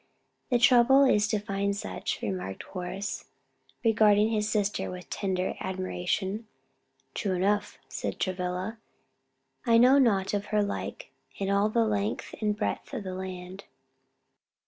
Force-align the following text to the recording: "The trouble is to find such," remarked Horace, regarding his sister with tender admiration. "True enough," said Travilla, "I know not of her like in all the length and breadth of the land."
"The 0.49 0.57
trouble 0.57 1.03
is 1.03 1.27
to 1.27 1.37
find 1.37 1.77
such," 1.77 2.23
remarked 2.23 2.63
Horace, 2.63 3.25
regarding 3.85 4.29
his 4.29 4.49
sister 4.49 4.89
with 4.89 5.11
tender 5.11 5.53
admiration. 5.59 6.47
"True 7.13 7.35
enough," 7.35 7.77
said 7.87 8.19
Travilla, 8.19 8.79
"I 9.63 9.77
know 9.77 9.99
not 9.99 10.33
of 10.33 10.45
her 10.45 10.63
like 10.63 11.11
in 11.35 11.51
all 11.51 11.69
the 11.69 11.85
length 11.85 12.33
and 12.41 12.57
breadth 12.57 12.95
of 12.95 13.03
the 13.03 13.13
land." 13.13 13.65